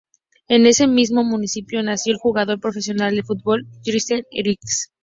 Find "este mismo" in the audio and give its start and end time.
0.65-1.23